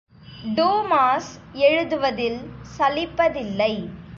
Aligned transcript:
Dumas 0.55 1.29
எழுதுவதில் 1.53 2.39
சலிப்பதில்லை. 2.77 3.73